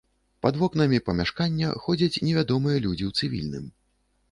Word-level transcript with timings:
Пад 0.45 0.55
вокнамі 0.61 0.99
памяшкання 1.09 1.69
ходзяць 1.85 2.21
невядомыя 2.29 2.83
людзі 2.89 3.05
ў 3.11 3.23
цывільным. 3.23 3.71